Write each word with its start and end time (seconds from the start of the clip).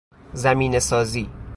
زمینه 0.33 0.79
سازی 0.79 1.29